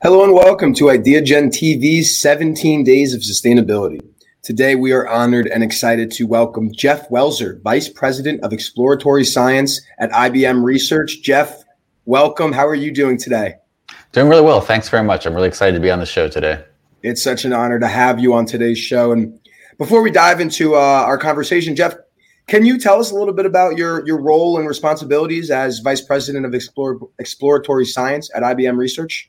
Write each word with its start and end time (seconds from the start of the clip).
Hello 0.00 0.22
and 0.22 0.32
welcome 0.32 0.72
to 0.74 0.84
IdeaGen 0.84 1.48
TV's 1.48 2.16
17 2.20 2.84
Days 2.84 3.14
of 3.14 3.22
Sustainability. 3.22 3.98
Today 4.44 4.76
we 4.76 4.92
are 4.92 5.08
honored 5.08 5.48
and 5.48 5.64
excited 5.64 6.12
to 6.12 6.24
welcome 6.24 6.70
Jeff 6.72 7.08
Welser, 7.08 7.60
Vice 7.62 7.88
President 7.88 8.40
of 8.44 8.52
Exploratory 8.52 9.24
Science 9.24 9.80
at 9.98 10.12
IBM 10.12 10.62
Research. 10.62 11.20
Jeff, 11.22 11.64
welcome. 12.04 12.52
How 12.52 12.64
are 12.64 12.76
you 12.76 12.92
doing 12.92 13.18
today? 13.18 13.56
Doing 14.12 14.28
really 14.28 14.42
well. 14.42 14.60
Thanks 14.60 14.88
very 14.88 15.02
much. 15.02 15.26
I'm 15.26 15.34
really 15.34 15.48
excited 15.48 15.72
to 15.72 15.80
be 15.80 15.90
on 15.90 15.98
the 15.98 16.06
show 16.06 16.28
today. 16.28 16.64
It's 17.02 17.20
such 17.20 17.44
an 17.44 17.52
honor 17.52 17.80
to 17.80 17.88
have 17.88 18.20
you 18.20 18.34
on 18.34 18.46
today's 18.46 18.78
show. 18.78 19.10
And 19.10 19.36
before 19.78 20.00
we 20.00 20.12
dive 20.12 20.38
into 20.38 20.76
uh, 20.76 20.78
our 20.78 21.18
conversation, 21.18 21.74
Jeff, 21.74 21.96
can 22.46 22.64
you 22.64 22.78
tell 22.78 23.00
us 23.00 23.10
a 23.10 23.16
little 23.16 23.34
bit 23.34 23.46
about 23.46 23.76
your, 23.76 24.06
your 24.06 24.22
role 24.22 24.58
and 24.58 24.68
responsibilities 24.68 25.50
as 25.50 25.80
Vice 25.80 26.02
President 26.02 26.46
of 26.46 26.54
Explore, 26.54 27.00
Exploratory 27.18 27.84
Science 27.84 28.30
at 28.32 28.44
IBM 28.44 28.78
Research? 28.78 29.28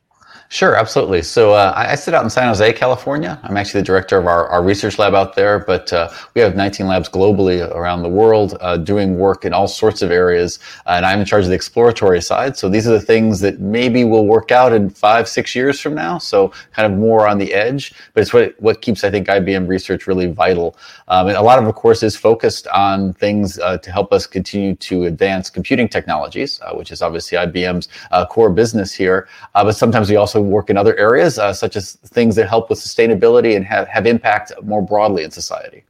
Sure, 0.52 0.76
absolutely. 0.76 1.22
So 1.22 1.54
uh, 1.54 1.74
I, 1.76 1.94
sit 1.94 2.16
out 2.16 2.24
in 2.24 2.30
San 2.32 2.48
Jose, 2.48 2.74
California. 2.74 3.40
I'm 3.44 3.56
actually 3.56 3.82
the 3.82 3.86
director 3.86 4.18
of 4.18 4.26
our, 4.26 4.48
our 4.48 4.64
research 4.64 4.98
lab 4.98 5.14
out 5.14 5.36
there, 5.36 5.60
but 5.60 5.94
uh, 5.94 6.10
we 6.34 6.42
have 6.42 6.56
19 6.56 6.88
labs 6.88 7.08
globally 7.08 7.70
around 7.76 8.02
the 8.02 8.10
world 8.10 8.58
uh, 8.60 8.76
doing 8.78 9.20
work 9.20 9.46
in 9.46 9.54
all 9.54 9.68
sorts 9.68 10.02
of 10.02 10.10
areas. 10.10 10.58
and 10.88 11.06
I'm 11.06 11.20
in 11.20 11.26
charge 11.28 11.44
of 11.44 11.50
the 11.50 11.56
exploratory 11.56 12.20
side. 12.20 12.58
So 12.58 12.68
these 12.68 12.88
are 12.88 12.92
the 12.94 13.00
things 13.00 13.42
that 13.42 13.60
maybe 13.60 14.04
will 14.04 14.26
work 14.26 14.52
out 14.52 14.74
in 14.74 14.90
five, 14.90 15.30
six 15.30 15.54
years 15.54 15.80
from 15.80 15.94
now. 15.94 16.18
So 16.18 16.52
kind 16.72 16.92
of 16.92 16.98
more 16.98 17.28
on 17.28 17.38
the 17.38 17.54
edge, 17.54 17.94
but 18.16 18.22
it's 18.22 18.34
what, 18.34 18.60
what 18.60 18.82
keeps, 18.82 19.04
I 19.04 19.12
think, 19.12 19.28
IBM 19.28 19.68
research 19.68 20.08
really 20.08 20.32
vital. 20.32 20.76
Um, 21.10 21.28
and 21.28 21.38
a 21.38 21.44
lot 21.44 21.60
of, 21.60 21.68
of 21.68 21.76
course, 21.76 22.02
is 22.02 22.16
focused 22.16 22.66
on 22.70 23.14
things 23.14 23.60
uh, 23.60 23.78
to 23.78 23.92
help 23.92 24.12
us 24.12 24.26
continue 24.26 24.74
to 24.78 25.04
advance 25.04 25.52
computing 25.52 25.88
technologies, 25.88 26.60
uh, 26.62 26.74
which 26.74 26.92
is 26.92 27.04
obviously 27.04 27.38
IBM's 27.38 27.88
uh, 28.10 28.26
core 28.26 28.50
business 28.50 28.92
here. 28.92 29.28
but 29.54 29.74
sometimes 29.74 30.10
we 30.10 30.16
also 30.16 30.39
also 30.40 30.50
work 30.50 30.70
in 30.70 30.78
other 30.78 30.98
areas, 30.98 31.38
uh, 31.38 31.54
such 31.54 31.76
as 31.76 31.94
things 32.06 32.36
that 32.36 32.48
help 32.48 32.70
with 32.70 32.80
sustainability 32.80 33.56
and 33.56 33.66
have, 33.66 33.88
have 33.88 34.06
impact 34.06 34.52
more 34.64 34.82
broadly 34.82 35.24
in 35.24 35.32
society. 35.32 35.84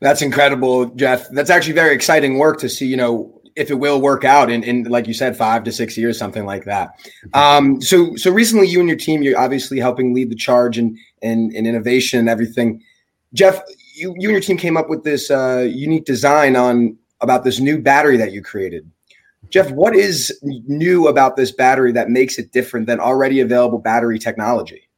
That's 0.00 0.22
incredible, 0.22 0.86
Jeff. 0.96 1.28
That's 1.30 1.50
actually 1.50 1.74
very 1.74 1.94
exciting 1.94 2.38
work 2.38 2.58
to 2.60 2.68
see, 2.68 2.86
you 2.86 2.96
know, 2.96 3.36
if 3.56 3.70
it 3.70 3.74
will 3.74 4.00
work 4.00 4.24
out 4.24 4.50
in, 4.50 4.62
in 4.62 4.84
like 4.84 5.06
you 5.06 5.12
said, 5.12 5.36
five 5.36 5.64
to 5.64 5.72
six 5.72 5.98
years, 5.98 6.16
something 6.16 6.46
like 6.46 6.64
that. 6.64 6.90
Um, 7.34 7.82
so 7.82 8.16
so 8.16 8.30
recently 8.30 8.66
you 8.68 8.80
and 8.80 8.88
your 8.88 8.96
team, 8.96 9.22
you're 9.22 9.38
obviously 9.38 9.78
helping 9.78 10.14
lead 10.14 10.30
the 10.30 10.36
charge 10.36 10.78
in 10.78 10.96
in, 11.20 11.52
in 11.54 11.66
innovation 11.66 12.18
and 12.18 12.28
everything. 12.28 12.82
Jeff, 13.34 13.60
you, 13.94 14.14
you 14.16 14.28
and 14.28 14.32
your 14.32 14.40
team 14.40 14.56
came 14.56 14.76
up 14.78 14.88
with 14.88 15.04
this 15.04 15.30
uh, 15.30 15.68
unique 15.68 16.06
design 16.06 16.56
on 16.56 16.96
about 17.20 17.44
this 17.44 17.60
new 17.60 17.78
battery 17.78 18.16
that 18.16 18.32
you 18.32 18.40
created. 18.40 18.90
Jeff, 19.50 19.70
what 19.72 19.94
is 19.96 20.38
new 20.42 21.08
about 21.08 21.36
this 21.36 21.50
battery 21.50 21.92
that 21.92 22.08
makes 22.08 22.38
it 22.38 22.52
different 22.52 22.86
than 22.86 23.00
already 23.00 23.40
available 23.40 23.78
battery 23.78 24.18
technology? 24.18 24.88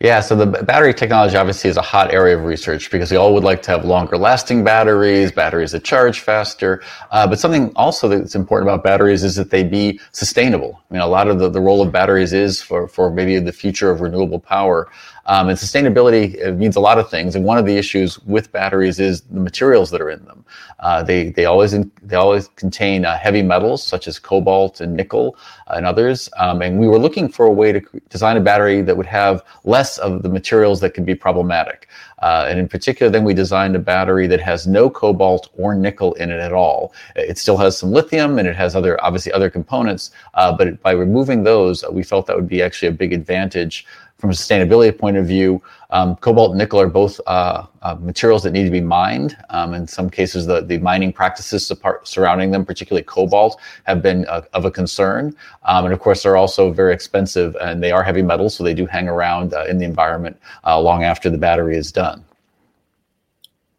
Yeah, 0.00 0.20
so 0.20 0.36
the 0.36 0.46
battery 0.46 0.92
technology 0.92 1.36
obviously 1.36 1.70
is 1.70 1.78
a 1.78 1.82
hot 1.82 2.12
area 2.12 2.36
of 2.36 2.44
research 2.44 2.90
because 2.90 3.10
we 3.10 3.16
all 3.16 3.32
would 3.32 3.44
like 3.44 3.62
to 3.62 3.70
have 3.70 3.86
longer 3.86 4.18
lasting 4.18 4.62
batteries, 4.62 5.32
batteries 5.32 5.72
that 5.72 5.84
charge 5.84 6.20
faster. 6.20 6.82
Uh, 7.12 7.26
but 7.26 7.40
something 7.40 7.72
also 7.76 8.06
that's 8.06 8.34
important 8.34 8.68
about 8.68 8.84
batteries 8.84 9.24
is 9.24 9.36
that 9.36 9.50
they 9.50 9.64
be 9.64 9.98
sustainable. 10.12 10.82
I 10.90 10.94
mean, 10.94 11.00
a 11.00 11.06
lot 11.06 11.28
of 11.28 11.38
the, 11.38 11.48
the 11.48 11.62
role 11.62 11.80
of 11.80 11.92
batteries 11.92 12.34
is 12.34 12.60
for, 12.60 12.86
for 12.88 13.10
maybe 13.10 13.38
the 13.38 13.52
future 13.52 13.90
of 13.90 14.02
renewable 14.02 14.38
power. 14.38 14.86
Um, 15.26 15.48
and 15.48 15.58
sustainability 15.58 16.56
means 16.56 16.76
a 16.76 16.80
lot 16.80 16.98
of 16.98 17.10
things. 17.10 17.34
And 17.34 17.44
one 17.44 17.58
of 17.58 17.66
the 17.66 17.76
issues 17.76 18.18
with 18.20 18.50
batteries 18.52 18.98
is 18.98 19.22
the 19.22 19.40
materials 19.40 19.90
that 19.90 20.00
are 20.00 20.10
in 20.10 20.24
them. 20.24 20.44
Uh, 20.80 21.02
they 21.02 21.30
they 21.30 21.46
always 21.46 21.72
in, 21.72 21.90
they 22.02 22.16
always 22.16 22.48
contain 22.56 23.04
uh, 23.04 23.16
heavy 23.16 23.42
metals 23.42 23.82
such 23.82 24.06
as 24.06 24.18
cobalt 24.18 24.80
and 24.80 24.94
nickel 24.94 25.36
uh, 25.68 25.74
and 25.76 25.86
others. 25.86 26.28
Um, 26.38 26.62
and 26.62 26.78
we 26.78 26.86
were 26.86 26.98
looking 26.98 27.28
for 27.28 27.46
a 27.46 27.52
way 27.52 27.72
to 27.72 27.80
design 28.08 28.36
a 28.36 28.40
battery 28.40 28.82
that 28.82 28.96
would 28.96 29.06
have 29.06 29.42
less 29.64 29.98
of 29.98 30.22
the 30.22 30.28
materials 30.28 30.80
that 30.80 30.94
could 30.94 31.06
be 31.06 31.14
problematic. 31.14 31.88
Uh, 32.20 32.46
and 32.48 32.58
in 32.58 32.68
particular, 32.68 33.10
then 33.10 33.24
we 33.24 33.34
designed 33.34 33.76
a 33.76 33.78
battery 33.78 34.26
that 34.26 34.40
has 34.40 34.66
no 34.66 34.88
cobalt 34.88 35.50
or 35.58 35.74
nickel 35.74 36.14
in 36.14 36.30
it 36.30 36.40
at 36.40 36.52
all. 36.52 36.94
It 37.14 37.36
still 37.36 37.58
has 37.58 37.76
some 37.76 37.92
lithium 37.92 38.38
and 38.38 38.48
it 38.48 38.56
has 38.56 38.74
other, 38.74 39.02
obviously, 39.04 39.32
other 39.32 39.50
components. 39.50 40.12
Uh, 40.34 40.56
but 40.56 40.80
by 40.82 40.92
removing 40.92 41.42
those, 41.42 41.84
we 41.90 42.02
felt 42.02 42.26
that 42.26 42.36
would 42.36 42.48
be 42.48 42.62
actually 42.62 42.88
a 42.88 42.92
big 42.92 43.12
advantage 43.12 43.86
from 44.18 44.30
a 44.30 44.32
sustainability 44.32 44.96
point 44.96 45.16
of 45.16 45.26
view, 45.26 45.62
um, 45.90 46.16
cobalt 46.16 46.52
and 46.52 46.58
nickel 46.58 46.80
are 46.80 46.88
both 46.88 47.20
uh, 47.26 47.66
uh, 47.82 47.94
materials 47.96 48.42
that 48.42 48.52
need 48.52 48.64
to 48.64 48.70
be 48.70 48.80
mined. 48.80 49.36
Um, 49.50 49.74
in 49.74 49.86
some 49.86 50.08
cases, 50.08 50.46
the, 50.46 50.62
the 50.62 50.78
mining 50.78 51.12
practices 51.12 51.70
surrounding 52.04 52.50
them, 52.50 52.64
particularly 52.64 53.04
cobalt, 53.04 53.60
have 53.84 54.02
been 54.02 54.26
uh, 54.26 54.42
of 54.54 54.64
a 54.64 54.70
concern. 54.70 55.36
Um, 55.64 55.84
and 55.84 55.92
of 55.92 56.00
course, 56.00 56.22
they're 56.22 56.36
also 56.36 56.72
very 56.72 56.94
expensive 56.94 57.56
and 57.60 57.82
they 57.82 57.92
are 57.92 58.02
heavy 58.02 58.22
metals, 58.22 58.56
so 58.56 58.64
they 58.64 58.74
do 58.74 58.86
hang 58.86 59.08
around 59.08 59.52
uh, 59.52 59.64
in 59.64 59.78
the 59.78 59.84
environment 59.84 60.38
uh, 60.64 60.80
long 60.80 61.04
after 61.04 61.28
the 61.28 61.38
battery 61.38 61.76
is 61.76 61.92
done. 61.92 62.24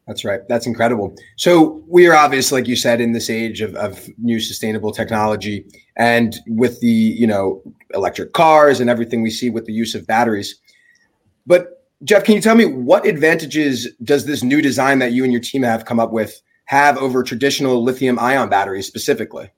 That's 0.07 0.23
right. 0.23 0.40
That's 0.47 0.66
incredible. 0.66 1.13
So 1.35 1.84
we 1.85 2.07
are 2.07 2.16
obviously, 2.16 2.62
like 2.62 2.68
you 2.68 2.78
said, 2.78 3.01
in 3.01 3.12
this 3.12 3.29
age 3.29 3.59
of, 3.59 3.75
of 3.75 4.07
new 4.18 4.40
sustainable 4.40 4.91
technology, 4.91 5.66
and 5.97 6.38
with 6.47 6.79
the 6.79 6.88
you 6.88 7.28
know 7.28 7.62
electric 7.94 8.31
cars 8.31 8.79
and 8.79 8.90
everything 8.90 9.22
we 9.22 9.29
see 9.29 9.50
with 9.50 9.66
the 9.66 9.73
use 9.73 9.95
of 9.95 10.07
batteries. 10.07 10.59
But 11.45 11.84
Jeff, 12.03 12.23
can 12.23 12.35
you 12.35 12.41
tell 12.41 12.56
me 12.56 12.66
what 12.66 13.06
advantages 13.06 13.88
does 14.03 14.25
this 14.25 14.44
new 14.44 14.62
design 14.62 15.00
that 15.00 15.12
you 15.12 15.23
and 15.25 15.34
your 15.34 15.41
team 15.41 15.63
have 15.63 15.85
come 15.85 16.00
up 16.00 16.12
with 16.12 16.41
have 16.66 16.97
over 16.97 17.22
traditional 17.22 17.84
lithium 17.84 18.18
ion 18.18 18.50
batteries 18.50 18.88
specifically? 18.88 19.51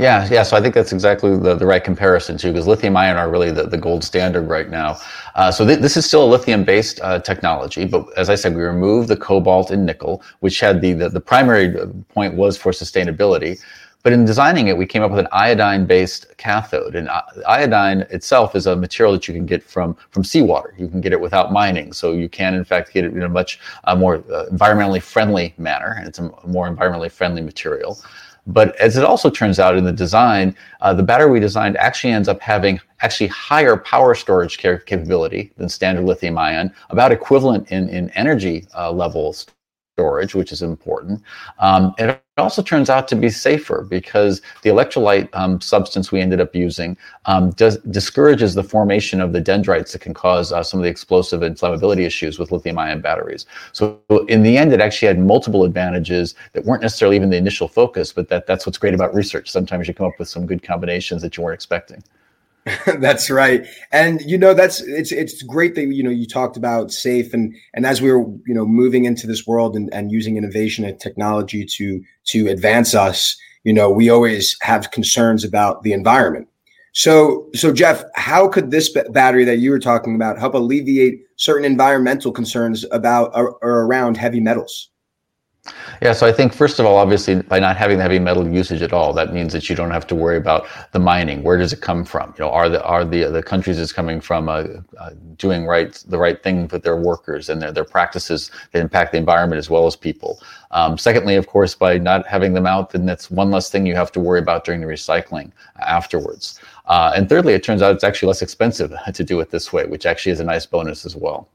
Yeah, 0.00 0.26
yeah. 0.30 0.44
So 0.44 0.56
I 0.56 0.62
think 0.62 0.74
that's 0.74 0.94
exactly 0.94 1.36
the, 1.36 1.54
the 1.54 1.66
right 1.66 1.84
comparison 1.84 2.38
too, 2.38 2.52
because 2.52 2.66
lithium 2.66 2.96
ion 2.96 3.18
are 3.18 3.30
really 3.30 3.50
the, 3.50 3.64
the 3.64 3.76
gold 3.76 4.02
standard 4.02 4.48
right 4.48 4.70
now. 4.70 4.98
Uh, 5.34 5.52
so 5.52 5.66
th- 5.66 5.80
this 5.80 5.94
is 5.94 6.06
still 6.06 6.24
a 6.24 6.30
lithium 6.30 6.64
based 6.64 7.00
uh, 7.02 7.18
technology, 7.18 7.84
but 7.84 8.06
as 8.16 8.30
I 8.30 8.34
said, 8.34 8.56
we 8.56 8.62
removed 8.62 9.08
the 9.08 9.16
cobalt 9.16 9.70
and 9.70 9.84
nickel, 9.84 10.22
which 10.40 10.58
had 10.58 10.80
the, 10.80 10.94
the, 10.94 11.10
the 11.10 11.20
primary 11.20 11.76
point 12.08 12.34
was 12.34 12.56
for 12.56 12.72
sustainability. 12.72 13.60
But 14.02 14.14
in 14.14 14.24
designing 14.24 14.68
it, 14.68 14.78
we 14.78 14.86
came 14.86 15.02
up 15.02 15.10
with 15.10 15.20
an 15.20 15.28
iodine 15.32 15.84
based 15.84 16.34
cathode. 16.38 16.94
And 16.96 17.10
uh, 17.10 17.20
iodine 17.46 18.00
itself 18.08 18.56
is 18.56 18.66
a 18.66 18.74
material 18.74 19.12
that 19.12 19.28
you 19.28 19.34
can 19.34 19.44
get 19.44 19.62
from, 19.62 19.94
from 20.12 20.24
seawater. 20.24 20.74
You 20.78 20.88
can 20.88 21.02
get 21.02 21.12
it 21.12 21.20
without 21.20 21.52
mining. 21.52 21.92
So 21.92 22.12
you 22.12 22.30
can, 22.30 22.54
in 22.54 22.64
fact, 22.64 22.94
get 22.94 23.04
it 23.04 23.12
in 23.12 23.22
a 23.22 23.28
much 23.28 23.60
uh, 23.84 23.94
more 23.94 24.24
uh, 24.32 24.46
environmentally 24.50 25.02
friendly 25.02 25.52
manner. 25.58 25.96
And 25.98 26.08
it's 26.08 26.18
a 26.18 26.32
more 26.46 26.74
environmentally 26.74 27.10
friendly 27.10 27.42
material. 27.42 27.98
But 28.52 28.74
as 28.76 28.96
it 28.96 29.04
also 29.04 29.30
turns 29.30 29.60
out 29.60 29.76
in 29.76 29.84
the 29.84 29.92
design, 29.92 30.56
uh, 30.80 30.92
the 30.92 31.04
battery 31.04 31.30
we 31.30 31.40
designed 31.40 31.76
actually 31.76 32.12
ends 32.12 32.28
up 32.28 32.40
having 32.40 32.80
actually 33.00 33.28
higher 33.28 33.76
power 33.76 34.14
storage 34.14 34.58
capability 34.58 35.52
than 35.56 35.68
standard 35.68 36.04
lithium 36.04 36.36
ion, 36.36 36.72
about 36.90 37.12
equivalent 37.12 37.70
in, 37.70 37.88
in 37.88 38.10
energy 38.10 38.66
uh, 38.76 38.90
levels 38.90 39.46
storage, 40.00 40.34
which 40.34 40.50
is 40.50 40.62
important. 40.62 41.22
Um, 41.58 41.94
it 41.98 42.22
also 42.38 42.62
turns 42.62 42.88
out 42.88 43.06
to 43.08 43.16
be 43.16 43.28
safer 43.28 43.86
because 43.90 44.40
the 44.62 44.70
electrolyte 44.70 45.28
um, 45.34 45.60
substance 45.60 46.10
we 46.10 46.22
ended 46.22 46.40
up 46.40 46.54
using 46.54 46.96
um, 47.26 47.50
does, 47.50 47.76
discourages 47.90 48.54
the 48.54 48.64
formation 48.64 49.20
of 49.20 49.34
the 49.34 49.40
dendrites 49.40 49.92
that 49.92 50.00
can 50.00 50.14
cause 50.14 50.52
uh, 50.52 50.62
some 50.62 50.80
of 50.80 50.84
the 50.84 50.90
explosive 50.90 51.42
inflammability 51.42 52.06
issues 52.06 52.38
with 52.38 52.50
lithium 52.50 52.78
ion 52.78 53.02
batteries. 53.02 53.44
So 53.72 54.00
in 54.28 54.42
the 54.42 54.56
end, 54.56 54.72
it 54.72 54.80
actually 54.80 55.08
had 55.08 55.18
multiple 55.18 55.64
advantages 55.64 56.34
that 56.54 56.64
weren't 56.64 56.82
necessarily 56.82 57.16
even 57.16 57.28
the 57.28 57.36
initial 57.36 57.68
focus, 57.68 58.10
but 58.10 58.30
that, 58.30 58.46
that's 58.46 58.64
what's 58.64 58.78
great 58.78 58.94
about 58.94 59.14
research. 59.14 59.50
Sometimes 59.50 59.86
you 59.86 59.92
come 59.92 60.06
up 60.06 60.18
with 60.18 60.28
some 60.28 60.46
good 60.46 60.62
combinations 60.62 61.20
that 61.20 61.36
you 61.36 61.42
weren't 61.42 61.54
expecting. 61.54 62.02
that's 62.98 63.30
right. 63.30 63.66
And 63.90 64.20
you 64.22 64.36
know, 64.36 64.52
that's 64.52 64.80
it's 64.82 65.12
it's 65.12 65.42
great 65.42 65.74
that 65.76 65.86
you 65.86 66.02
know 66.02 66.10
you 66.10 66.26
talked 66.26 66.56
about 66.56 66.92
safe 66.92 67.32
and 67.32 67.54
and 67.74 67.86
as 67.86 68.02
we 68.02 68.12
were, 68.12 68.20
you 68.46 68.54
know, 68.54 68.66
moving 68.66 69.04
into 69.04 69.26
this 69.26 69.46
world 69.46 69.76
and, 69.76 69.92
and 69.94 70.12
using 70.12 70.36
innovation 70.36 70.84
and 70.84 70.98
technology 71.00 71.64
to 71.64 72.02
to 72.26 72.48
advance 72.48 72.94
us, 72.94 73.36
you 73.64 73.72
know, 73.72 73.90
we 73.90 74.10
always 74.10 74.56
have 74.60 74.90
concerns 74.90 75.42
about 75.42 75.82
the 75.82 75.92
environment. 75.92 76.48
So 76.92 77.48
so 77.54 77.72
Jeff, 77.72 78.04
how 78.14 78.48
could 78.48 78.70
this 78.70 78.94
battery 79.10 79.44
that 79.44 79.58
you 79.58 79.70
were 79.70 79.78
talking 79.78 80.14
about 80.14 80.38
help 80.38 80.54
alleviate 80.54 81.22
certain 81.36 81.64
environmental 81.64 82.30
concerns 82.30 82.84
about 82.92 83.30
or, 83.34 83.56
or 83.62 83.86
around 83.86 84.18
heavy 84.18 84.40
metals? 84.40 84.90
Yeah, 86.02 86.14
so 86.14 86.26
I 86.26 86.32
think 86.32 86.54
first 86.54 86.78
of 86.78 86.86
all, 86.86 86.96
obviously, 86.96 87.42
by 87.42 87.60
not 87.60 87.76
having 87.76 87.98
the 87.98 88.02
heavy 88.02 88.18
metal 88.18 88.48
usage 88.48 88.80
at 88.80 88.94
all, 88.94 89.12
that 89.12 89.34
means 89.34 89.52
that 89.52 89.68
you 89.68 89.76
don't 89.76 89.90
have 89.90 90.06
to 90.06 90.14
worry 90.14 90.38
about 90.38 90.66
the 90.92 90.98
mining. 90.98 91.42
Where 91.42 91.58
does 91.58 91.74
it 91.74 91.82
come 91.82 92.06
from? 92.06 92.32
You 92.38 92.44
know, 92.44 92.50
are 92.50 92.70
the 92.70 92.82
are 92.84 93.04
the 93.04 93.24
the 93.24 93.42
countries 93.42 93.78
it's 93.78 93.92
coming 93.92 94.18
from 94.18 94.48
uh, 94.48 94.64
uh, 94.98 95.10
doing 95.36 95.66
right 95.66 95.92
the 96.08 96.16
right 96.16 96.42
thing 96.42 96.68
with 96.68 96.84
their 96.84 96.96
workers 96.96 97.50
and 97.50 97.60
their 97.60 97.70
their 97.70 97.84
practices 97.84 98.50
that 98.72 98.80
impact 98.80 99.12
the 99.12 99.18
environment 99.18 99.58
as 99.58 99.68
well 99.68 99.86
as 99.86 99.94
people? 99.94 100.40
Um, 100.70 100.96
secondly, 100.96 101.36
of 101.36 101.46
course, 101.48 101.74
by 101.74 101.98
not 101.98 102.26
having 102.26 102.54
them 102.54 102.66
out, 102.66 102.90
then 102.90 103.04
that's 103.04 103.30
one 103.30 103.50
less 103.50 103.68
thing 103.68 103.84
you 103.84 103.94
have 103.94 104.10
to 104.12 104.20
worry 104.20 104.38
about 104.38 104.64
during 104.64 104.80
the 104.80 104.86
recycling 104.86 105.52
afterwards. 105.80 106.58
Uh, 106.86 107.12
and 107.14 107.28
thirdly, 107.28 107.52
it 107.52 107.62
turns 107.62 107.82
out 107.82 107.94
it's 107.94 108.04
actually 108.04 108.28
less 108.28 108.40
expensive 108.40 108.94
to 109.12 109.22
do 109.22 109.38
it 109.40 109.50
this 109.50 109.70
way, 109.70 109.84
which 109.84 110.06
actually 110.06 110.32
is 110.32 110.40
a 110.40 110.44
nice 110.44 110.64
bonus 110.64 111.04
as 111.04 111.14
well. 111.14 111.46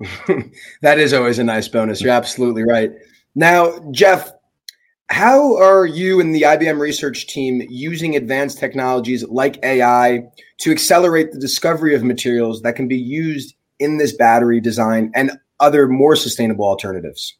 that 0.82 0.98
is 0.98 1.12
always 1.12 1.38
a 1.38 1.44
nice 1.44 1.68
bonus. 1.68 2.00
You're 2.00 2.12
absolutely 2.12 2.62
right. 2.62 2.92
Now, 3.34 3.78
Jeff, 3.90 4.32
how 5.10 5.56
are 5.56 5.86
you 5.86 6.20
and 6.20 6.34
the 6.34 6.42
IBM 6.42 6.78
research 6.78 7.26
team 7.26 7.62
using 7.68 8.16
advanced 8.16 8.58
technologies 8.58 9.24
like 9.24 9.62
AI 9.62 10.24
to 10.58 10.70
accelerate 10.70 11.32
the 11.32 11.38
discovery 11.38 11.94
of 11.94 12.02
materials 12.02 12.62
that 12.62 12.76
can 12.76 12.88
be 12.88 12.98
used 12.98 13.54
in 13.78 13.98
this 13.98 14.12
battery 14.12 14.60
design 14.60 15.10
and 15.14 15.32
other 15.60 15.88
more 15.88 16.16
sustainable 16.16 16.64
alternatives? 16.64 17.36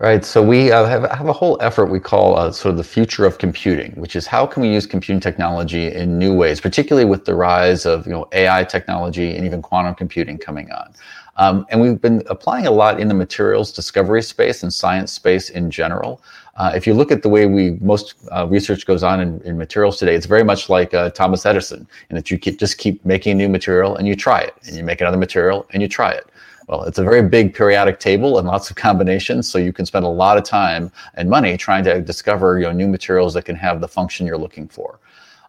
Right. 0.00 0.24
So 0.24 0.42
we 0.42 0.72
uh, 0.72 0.86
have, 0.86 1.08
have 1.10 1.28
a 1.28 1.34
whole 1.34 1.58
effort 1.60 1.86
we 1.86 2.00
call 2.00 2.36
uh, 2.36 2.50
sort 2.50 2.70
of 2.70 2.78
the 2.78 2.84
future 2.84 3.26
of 3.26 3.36
computing, 3.36 3.92
which 3.92 4.16
is 4.16 4.26
how 4.26 4.46
can 4.46 4.62
we 4.62 4.72
use 4.72 4.86
computing 4.86 5.20
technology 5.20 5.92
in 5.92 6.18
new 6.18 6.34
ways, 6.34 6.60
particularly 6.60 7.04
with 7.04 7.26
the 7.26 7.34
rise 7.34 7.84
of 7.84 8.06
you 8.06 8.12
know 8.12 8.26
AI 8.32 8.64
technology 8.64 9.36
and 9.36 9.44
even 9.44 9.60
quantum 9.60 9.94
computing 9.94 10.38
coming 10.38 10.70
on. 10.72 10.94
Um, 11.36 11.66
and 11.70 11.80
we've 11.80 12.00
been 12.00 12.22
applying 12.26 12.66
a 12.66 12.70
lot 12.70 13.00
in 13.00 13.08
the 13.08 13.14
materials 13.14 13.70
discovery 13.70 14.22
space 14.22 14.62
and 14.62 14.72
science 14.72 15.12
space 15.12 15.50
in 15.50 15.70
general. 15.70 16.22
Uh, 16.56 16.72
if 16.74 16.86
you 16.86 16.94
look 16.94 17.10
at 17.10 17.22
the 17.22 17.28
way 17.28 17.46
we 17.46 17.72
most 17.80 18.14
uh, 18.30 18.46
research 18.46 18.86
goes 18.86 19.02
on 19.02 19.20
in, 19.20 19.40
in, 19.42 19.56
materials 19.56 19.98
today, 19.98 20.14
it's 20.14 20.26
very 20.26 20.44
much 20.44 20.68
like 20.68 20.92
uh, 20.92 21.10
Thomas 21.10 21.46
Edison, 21.46 21.86
in 22.10 22.16
that 22.16 22.30
you 22.30 22.38
keep, 22.38 22.58
just 22.58 22.76
keep 22.76 23.02
making 23.06 23.32
a 23.32 23.34
new 23.34 23.48
material 23.48 23.96
and 23.96 24.06
you 24.06 24.14
try 24.14 24.40
it, 24.40 24.54
and 24.66 24.76
you 24.76 24.84
make 24.84 25.00
another 25.00 25.16
material 25.16 25.66
and 25.72 25.80
you 25.80 25.88
try 25.88 26.10
it. 26.10 26.26
Well, 26.68 26.84
it's 26.84 26.98
a 26.98 27.04
very 27.04 27.22
big 27.22 27.54
periodic 27.54 27.98
table 27.98 28.38
and 28.38 28.46
lots 28.46 28.70
of 28.70 28.76
combinations, 28.76 29.50
so 29.50 29.58
you 29.58 29.72
can 29.72 29.86
spend 29.86 30.04
a 30.04 30.08
lot 30.08 30.38
of 30.38 30.44
time 30.44 30.92
and 31.14 31.28
money 31.28 31.56
trying 31.56 31.84
to 31.84 32.00
discover 32.00 32.58
you 32.58 32.64
know, 32.64 32.72
new 32.72 32.88
materials 32.88 33.34
that 33.34 33.44
can 33.44 33.56
have 33.56 33.80
the 33.80 33.88
function 33.88 34.26
you're 34.26 34.38
looking 34.38 34.68
for. 34.68 34.98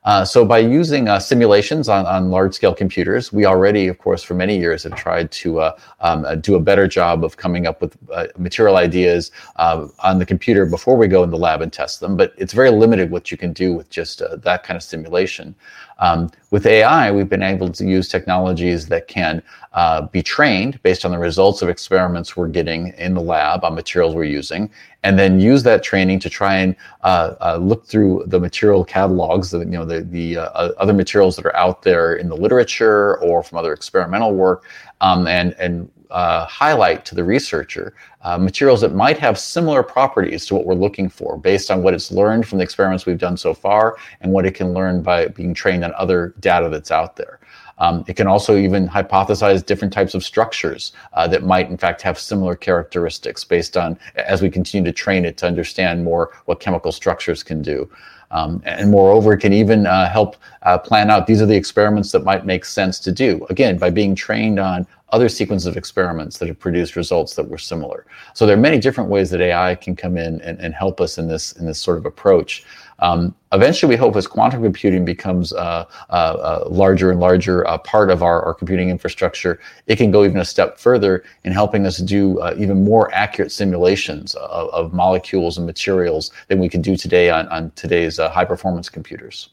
Uh, 0.06 0.26
so 0.26 0.44
by 0.44 0.60
using 0.60 1.08
uh, 1.08 1.18
simulations 1.18 1.88
on, 1.88 2.06
on 2.06 2.30
large 2.30 2.54
scale 2.54 2.76
computers, 2.76 3.32
we 3.32 3.46
already, 3.46 3.88
of 3.88 3.98
course, 3.98 4.22
for 4.22 4.34
many 4.34 4.58
years 4.58 4.84
have 4.84 4.96
tried 4.96 5.32
to 5.32 5.60
uh, 5.62 5.78
um, 6.02 6.26
uh, 6.26 6.36
do 6.36 6.56
a 6.56 6.60
better 6.60 6.88
job 6.88 7.24
of 7.24 7.38
coming 7.38 7.68
up 7.68 7.82
with 7.82 7.96
uh, 8.12 8.28
material 8.38 8.76
ideas 8.76 9.32
uh, 9.56 9.88
on 10.00 10.20
the 10.20 10.26
computer 10.26 10.66
before 10.66 10.98
we 10.98 11.08
go 11.08 11.24
in 11.24 11.30
the 11.30 11.38
lab 11.38 11.62
and 11.62 11.72
test 11.72 12.02
them. 12.02 12.18
But 12.18 12.34
it's 12.38 12.52
very 12.52 12.70
limited 12.70 13.12
what 13.12 13.32
you 13.32 13.38
can 13.38 13.54
do 13.54 13.74
with 13.74 13.90
just 13.90 14.22
that 14.44 14.64
kind 14.64 14.76
of 14.76 14.84
simulation. 14.84 15.56
Um, 16.00 16.30
with 16.52 16.66
AI, 16.66 17.12
we've 17.12 17.30
been 17.30 17.44
able 17.44 17.70
to 17.70 17.86
use 17.86 18.08
technologies 18.08 18.88
that 18.88 19.08
can 19.08 19.42
uh, 19.74 20.02
be 20.08 20.22
trained 20.22 20.82
based 20.84 21.06
on 21.06 21.12
the 21.12 21.18
results 21.18 21.62
of 21.62 21.70
experiments 21.70 22.38
we're 22.38 22.48
getting 22.48 22.90
in 22.98 23.14
the 23.14 23.22
lab 23.22 23.64
on 23.64 23.74
materials 23.74 24.16
we're 24.16 24.24
using, 24.24 24.70
and 25.04 25.18
then 25.18 25.40
use 25.40 25.64
that 25.64 25.84
training 25.84 26.20
to 26.20 26.30
try 26.30 26.56
and 26.56 26.76
uh, 27.04 27.36
uh, 27.42 27.58
look 27.58 27.86
through 27.88 28.24
the 28.28 28.40
material 28.40 28.84
catalogs, 28.84 29.52
the, 29.52 29.60
you 29.60 29.66
know, 29.66 29.86
the, 29.86 30.02
the 30.02 30.38
uh, 30.38 30.72
other 30.78 30.94
materials 30.94 31.36
that 31.36 31.46
are 31.46 31.56
out 31.56 31.82
there 31.82 32.16
in 32.16 32.30
the 32.30 32.38
literature 32.38 33.18
or 33.20 33.44
from 33.44 33.58
other 33.58 33.74
experimental 33.74 34.34
work, 34.34 34.66
um, 35.02 35.28
and 35.28 35.54
and 35.54 35.90
uh, 36.14 36.46
highlight 36.46 37.04
to 37.06 37.16
the 37.16 37.24
researcher 37.24 37.94
uh, 38.22 38.38
materials 38.38 38.82
that 38.82 38.94
might 38.94 39.18
have 39.18 39.38
similar 39.38 39.84
properties 39.84 40.46
to 40.46 40.56
what 40.56 40.66
we're 40.66 40.76
looking 40.76 41.10
for 41.10 41.38
based 41.38 41.70
on 41.72 41.82
what 41.82 41.94
it's 41.94 42.12
learned 42.12 42.48
from 42.48 42.60
the 42.60 42.64
experiments 42.64 43.06
we've 43.06 43.18
done 43.18 43.36
so 43.36 43.54
far 43.54 43.98
and 44.22 44.32
what 44.32 44.46
it 44.46 44.54
can 44.54 44.74
learn 44.74 45.02
by 45.02 45.28
being 45.28 45.54
trained 45.54 45.84
on 45.84 45.92
other 45.98 46.34
data 46.40 46.70
that's 46.70 46.92
out 46.92 47.16
there. 47.16 47.40
Um, 47.80 48.06
it 48.08 48.16
can 48.16 48.28
also 48.28 48.56
even 48.56 48.88
hypothesize 48.88 49.66
different 49.66 49.92
types 49.92 50.14
of 50.14 50.24
structures 50.24 50.94
uh, 51.14 51.28
that 51.28 51.44
might, 51.44 51.70
in 51.70 51.78
fact, 51.78 52.04
have 52.04 52.20
similar 52.20 52.56
characteristics 52.56 53.44
based 53.44 53.76
on 53.76 53.98
as 54.16 54.42
we 54.42 54.52
continue 54.52 54.86
to 54.86 54.96
train 54.96 55.26
it 55.26 55.38
to 55.38 55.48
understand 55.48 56.04
more 56.04 56.32
what 56.46 56.60
chemical 56.60 56.92
structures 56.92 57.42
can 57.42 57.64
do. 57.64 57.90
Um, 58.34 58.62
and 58.66 58.90
moreover, 58.90 59.34
it 59.34 59.40
can 59.40 59.54
even 59.54 59.86
uh, 59.86 60.10
help 60.10 60.36
uh, 60.64 60.78
plan 60.78 61.10
out 61.10 61.28
these 61.28 61.42
are 61.42 61.46
the 61.46 61.56
experiments 61.56 62.12
that 62.12 62.24
might 62.24 62.46
make 62.46 62.66
sense 62.66 63.00
to 63.02 63.12
do. 63.12 63.46
Again, 63.50 63.78
by 63.78 63.92
being 63.92 64.16
trained 64.16 64.60
on 64.60 64.88
other 65.10 65.30
sequences 65.30 65.68
of 65.68 65.78
experiments 65.78 66.40
that 66.40 66.48
have 66.48 66.60
produced 66.60 66.96
results 66.96 67.36
that 67.36 67.48
were 67.48 67.60
similar. 67.60 68.08
So 68.34 68.48
there 68.48 68.58
are 68.58 68.60
many 68.60 68.80
different 68.80 69.12
ways 69.12 69.30
that 69.30 69.42
AI 69.42 69.76
can 69.76 69.96
come 69.96 70.18
in 70.18 70.42
and, 70.42 70.60
and 70.60 70.74
help 70.74 71.00
us 71.00 71.20
in 71.20 71.28
this 71.28 71.52
in 71.54 71.68
this 71.68 71.80
sort 71.80 72.00
of 72.00 72.06
approach. 72.08 72.66
Um, 73.04 73.36
eventually, 73.52 73.90
we 73.90 73.98
hope 73.98 74.16
as 74.16 74.28
quantum 74.28 74.64
computing 74.64 75.04
becomes 75.04 75.52
a, 75.52 75.58
uh, 75.58 75.86
uh, 76.10 76.64
a 76.64 76.70
larger 76.70 77.12
and 77.12 77.20
larger 77.20 77.68
uh, 77.68 77.78
part 77.80 78.10
of 78.10 78.24
our, 78.24 78.42
our, 78.42 78.54
computing 78.54 78.90
infrastructure, 78.90 79.60
it 79.88 79.98
can 79.98 80.10
go 80.10 80.24
even 80.24 80.38
a 80.38 80.46
step 80.46 80.80
further 80.80 81.22
in 81.44 81.52
helping 81.52 81.86
us 81.86 81.98
do 81.98 82.40
uh, 82.40 82.56
even 82.58 82.86
more 82.86 83.14
accurate 83.14 83.52
simulations 83.52 84.36
of, 84.36 84.70
of, 84.70 84.94
molecules 84.94 85.58
and 85.58 85.68
materials 85.68 86.32
than 86.48 86.60
we 86.60 86.70
can 86.70 86.82
do 86.82 86.96
today 86.96 87.30
on, 87.30 87.46
on 87.50 87.72
today's 87.72 88.20
uh, 88.20 88.30
high 88.30 88.46
performance 88.46 88.88
computers 88.90 89.50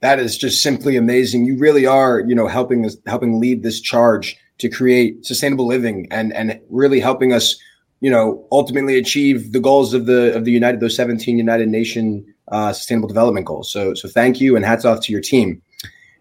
that 0.00 0.18
is 0.18 0.36
just 0.36 0.62
simply 0.62 0.96
amazing. 0.96 1.44
You 1.44 1.56
really 1.56 1.86
are, 1.86 2.20
you 2.20 2.34
know, 2.34 2.48
helping 2.48 2.86
us, 2.86 2.96
helping 3.06 3.38
lead 3.38 3.62
this 3.62 3.80
charge 3.80 4.36
to 4.58 4.68
create 4.68 5.24
sustainable 5.24 5.66
living 5.66 6.06
and 6.10 6.32
and 6.32 6.60
really 6.68 7.00
helping 7.00 7.32
us, 7.32 7.56
you 8.00 8.10
know, 8.10 8.46
ultimately 8.50 8.98
achieve 8.98 9.52
the 9.52 9.60
goals 9.60 9.94
of 9.94 10.06
the 10.06 10.34
of 10.34 10.44
the 10.44 10.52
United 10.52 10.80
those 10.80 10.96
17 10.96 11.36
United 11.36 11.68
Nation 11.68 12.24
uh, 12.48 12.72
Sustainable 12.72 13.08
Development 13.08 13.46
Goals. 13.46 13.70
So 13.70 13.94
so 13.94 14.08
thank 14.08 14.40
you 14.40 14.56
and 14.56 14.64
hats 14.64 14.84
off 14.84 15.00
to 15.02 15.12
your 15.12 15.20
team. 15.20 15.62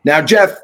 Now, 0.04 0.22
Jeff, 0.22 0.58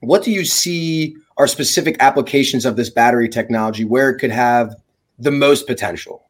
what 0.00 0.22
do 0.22 0.30
you 0.30 0.44
see 0.44 1.16
are 1.36 1.46
specific 1.46 1.96
applications 2.00 2.64
of 2.64 2.76
this 2.76 2.90
battery 2.90 3.28
technology 3.28 3.84
where 3.84 4.10
it 4.10 4.18
could 4.18 4.30
have 4.30 4.74
the 5.18 5.30
most 5.30 5.66
potential? 5.66 6.24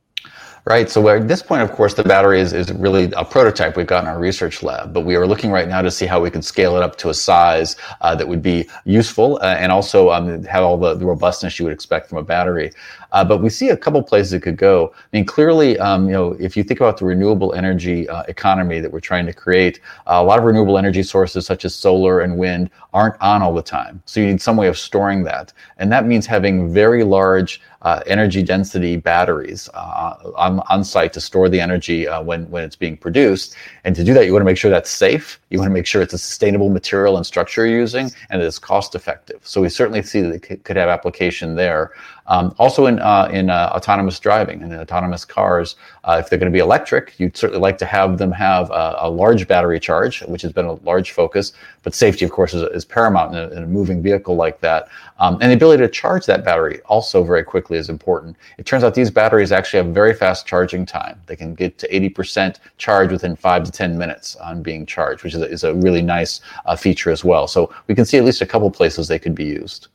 Right. 0.67 0.89
So 0.89 1.06
at 1.11 1.29
this 1.29 1.43
point, 1.43 1.61
of 1.61 1.73
course, 1.73 1.93
the 1.93 2.03
battery 2.03 2.41
is, 2.41 2.55
is 2.55 2.73
really 2.73 3.12
a 3.19 3.25
prototype 3.25 3.77
we've 3.77 3.87
got 3.87 4.05
in 4.05 4.09
our 4.09 4.19
research 4.19 4.62
lab, 4.62 4.95
but 4.95 5.03
we 5.03 5.15
are 5.15 5.27
looking 5.27 5.51
right 5.51 5.69
now 5.69 5.83
to 5.83 5.91
see 5.91 6.06
how 6.06 6.23
we 6.23 6.31
could 6.31 6.43
scale 6.43 6.75
it 6.79 6.83
up 6.83 6.97
to 6.97 7.11
a 7.11 7.15
size 7.15 7.77
uh, 8.01 8.15
that 8.15 8.29
would 8.29 8.41
be 8.41 8.67
useful 8.87 9.39
uh, 9.43 9.56
and 9.59 9.71
also 9.71 10.11
um, 10.11 10.43
have 10.45 10.65
all 10.65 10.79
the, 10.79 10.95
the, 10.95 11.05
robustness 11.05 11.59
you 11.59 11.67
would 11.67 11.75
expect 11.75 12.09
from 12.09 12.17
a 12.17 12.23
battery. 12.23 12.73
Uh, 13.14 13.25
but 13.25 13.38
we 13.38 13.49
see 13.49 13.69
a 13.69 13.76
couple 13.76 14.02
places 14.02 14.32
it 14.32 14.40
could 14.40 14.56
go. 14.56 14.93
I 14.93 15.16
mean, 15.16 15.25
clearly, 15.25 15.78
um, 15.78 16.06
you 16.06 16.12
know, 16.12 16.32
if 16.40 16.56
you 16.56 16.64
think 16.64 16.81
about 16.81 16.99
the 16.99 17.05
renewable 17.05 17.55
energy 17.55 18.08
uh, 18.08 18.25
economy 18.25 18.81
that 18.81 18.93
we're 18.93 18.99
trying 18.99 19.25
to 19.26 19.32
create, 19.32 19.78
uh, 20.08 20.19
a 20.20 20.25
lot 20.25 20.38
of 20.40 20.44
renewable 20.44 20.76
energy 20.76 21.05
sources 21.05 21.46
such 21.46 21.64
as 21.64 21.76
solar 21.76 22.20
and 22.20 22.37
wind 22.37 22.70
aren't 22.93 23.14
on 23.22 23.40
all 23.40 23.55
the 23.55 23.62
time. 23.62 24.02
So 24.05 24.19
you 24.19 24.26
need 24.26 24.43
some 24.43 24.56
way 24.56 24.66
of 24.66 24.76
storing 24.76 25.22
that, 25.25 25.52
and 25.78 25.93
that 25.93 26.06
means 26.06 26.26
having 26.26 26.72
very 26.72 27.05
large 27.05 27.61
uh, 27.84 28.00
energy 28.06 28.43
density 28.43 28.96
batteries 28.96 29.69
uh, 29.75 30.17
on, 30.37 30.60
on 30.70 30.82
site 30.82 31.12
to 31.12 31.20
store 31.20 31.49
the 31.49 31.60
energy 31.60 32.08
uh, 32.08 32.22
when, 32.22 32.50
when 32.50 32.64
it's 32.64 32.76
being 32.76 32.96
produced. 32.96 33.55
And 33.84 33.94
to 33.94 34.02
do 34.02 34.14
that, 34.14 34.25
you 34.25 34.32
want 34.32 34.40
to 34.40 34.46
make 34.46 34.56
sure 34.56 34.70
that's 34.70 34.90
safe. 34.90 35.38
You 35.50 35.58
want 35.58 35.69
to 35.69 35.75
make 35.75 35.87
sure 35.87 36.00
it's 36.00 36.14
a 36.14 36.19
sustainable 36.19 36.70
material 36.70 37.19
and 37.19 37.26
structure 37.26 37.67
you're 37.67 37.78
using 37.78 38.10
and 38.31 38.40
it's 38.40 38.58
cost 38.58 38.94
effective. 38.94 39.40
So 39.43 39.60
we 39.60 39.69
certainly 39.69 40.02
see 40.02 40.22
that 40.22 40.50
it 40.50 40.64
could 40.64 40.76
have 40.76 40.88
application 40.88 41.56
there. 41.56 41.93
Um, 42.26 42.55
also 42.59 42.87
in 42.87 42.99
uh, 43.00 43.29
in 43.31 43.50
uh, 43.50 43.71
autonomous 43.75 44.19
driving 44.19 44.63
and 44.63 44.72
autonomous 44.72 45.25
cars, 45.25 45.77
uh, 46.05 46.17
if 46.22 46.31
they're 46.31 46.39
going 46.39 46.51
to 46.51 46.56
be 46.56 46.63
electric, 46.63 47.15
you'd 47.19 47.37
certainly 47.37 47.60
like 47.60 47.77
to 47.79 47.87
have 47.87 48.17
them 48.17 48.32
have 48.32 48.70
a, 48.70 48.96
a, 49.01 49.10
large 49.10 49.46
battery 49.46 49.79
charge, 49.79 50.22
which 50.22 50.41
has 50.43 50.53
been 50.53 50.65
a 50.65 50.72
large 50.84 51.10
focus. 51.10 51.53
But 51.82 51.94
safety, 51.94 52.25
of 52.25 52.31
course, 52.31 52.55
is, 52.55 52.63
is 52.63 52.84
paramount 52.84 53.34
in 53.34 53.39
a, 53.39 53.48
in 53.48 53.63
a, 53.65 53.67
moving 53.67 54.03
vehicle 54.03 54.37
like 54.37 54.60
that. 54.60 54.89
Um, 55.19 55.39
and 55.43 55.51
the 55.51 55.55
ability 55.55 55.82
to 55.82 55.89
charge 55.89 56.25
that 56.27 56.44
battery 56.44 56.81
also 56.87 57.22
very 57.22 57.44
quickly 57.44 57.77
is 57.77 57.91
important. 57.91 58.37
It 58.56 58.65
turns 58.65 58.84
out 58.84 58.94
these 58.94 59.10
batteries 59.10 59.53
actually 59.53 59.84
have 59.84 59.94
very 59.94 60.15
fast 60.15 60.46
charging 60.46 60.87
time. 60.87 61.20
They 61.27 61.37
can 61.37 61.55
get 61.55 61.77
to 61.79 61.89
80% 61.89 62.58
charge 62.79 63.13
within 63.13 63.37
five 63.37 63.65
to 63.65 63.70
10 63.70 63.98
minutes 63.98 64.37
on 64.37 64.63
being 64.63 64.87
charged, 64.87 65.25
which 65.25 65.34
is 65.34 65.43
a, 65.43 65.51
is 65.51 65.65
a 65.65 65.75
really 65.75 66.03
nice 66.03 66.41
uh, 66.65 66.75
feature 66.75 67.10
as 67.10 67.22
well. 67.22 67.46
So 67.46 67.72
we 67.87 67.94
can 67.94 68.06
see 68.06 68.17
at 68.17 68.25
least 68.25 68.41
a 68.41 68.46
couple 68.46 68.70
places 68.70 69.08
they 69.08 69.19
could 69.19 69.34
be 69.34 69.44
used. 69.44 69.89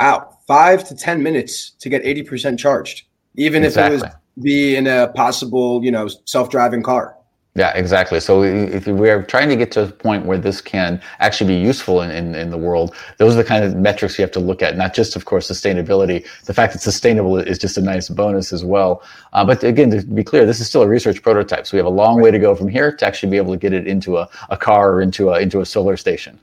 Wow, 0.00 0.38
five 0.46 0.84
to 0.88 0.96
ten 0.96 1.22
minutes 1.22 1.70
to 1.80 1.88
get 1.88 2.04
eighty 2.04 2.22
percent 2.22 2.58
charged, 2.58 3.04
even 3.36 3.64
exactly. 3.64 3.96
if 3.96 4.02
it 4.02 4.06
was 4.06 4.14
be 4.42 4.76
in 4.76 4.86
a 4.86 5.08
possible, 5.08 5.84
you 5.84 5.90
know, 5.90 6.08
self-driving 6.24 6.82
car. 6.82 7.16
Yeah, 7.56 7.76
exactly. 7.76 8.20
So 8.20 8.44
if 8.44 8.86
we're 8.86 9.24
trying 9.24 9.48
to 9.48 9.56
get 9.56 9.72
to 9.72 9.82
a 9.82 9.86
point 9.88 10.24
where 10.24 10.38
this 10.38 10.60
can 10.60 11.02
actually 11.18 11.48
be 11.48 11.60
useful 11.60 12.00
in, 12.02 12.10
in, 12.12 12.34
in, 12.36 12.48
the 12.48 12.56
world, 12.56 12.94
those 13.18 13.34
are 13.34 13.38
the 13.38 13.44
kind 13.44 13.64
of 13.64 13.74
metrics 13.74 14.16
you 14.16 14.22
have 14.22 14.30
to 14.32 14.40
look 14.40 14.62
at, 14.62 14.76
not 14.76 14.94
just, 14.94 15.16
of 15.16 15.24
course, 15.24 15.50
sustainability. 15.50 16.24
The 16.44 16.54
fact 16.54 16.72
that 16.74 16.78
sustainable 16.78 17.38
is 17.38 17.58
just 17.58 17.76
a 17.76 17.82
nice 17.82 18.08
bonus 18.08 18.52
as 18.52 18.64
well. 18.64 19.02
Uh, 19.32 19.44
but 19.44 19.64
again, 19.64 19.90
to 19.90 20.06
be 20.06 20.22
clear, 20.22 20.46
this 20.46 20.60
is 20.60 20.68
still 20.68 20.82
a 20.82 20.88
research 20.88 21.22
prototype. 21.22 21.66
So 21.66 21.76
we 21.76 21.78
have 21.78 21.86
a 21.86 21.90
long 21.90 22.22
way 22.22 22.30
to 22.30 22.38
go 22.38 22.54
from 22.54 22.68
here 22.68 22.92
to 22.92 23.04
actually 23.04 23.30
be 23.30 23.36
able 23.36 23.52
to 23.52 23.58
get 23.58 23.72
it 23.72 23.88
into 23.88 24.18
a, 24.18 24.28
a 24.48 24.56
car 24.56 24.92
or 24.92 25.02
into 25.02 25.30
a, 25.30 25.40
into 25.40 25.60
a 25.60 25.66
solar 25.66 25.96
station. 25.96 26.38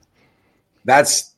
That's 0.84 1.37